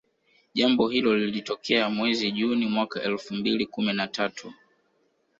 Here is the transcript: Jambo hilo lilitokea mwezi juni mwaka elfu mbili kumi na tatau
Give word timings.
Jambo 0.53 0.87
hilo 0.89 1.17
lilitokea 1.17 1.89
mwezi 1.89 2.31
juni 2.31 2.65
mwaka 2.67 3.01
elfu 3.01 3.33
mbili 3.33 3.65
kumi 3.65 3.93
na 3.93 4.07
tatau 4.07 4.53